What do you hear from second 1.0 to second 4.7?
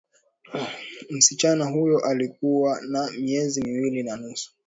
msichana huyo alikuwa na miezi miwili na nusu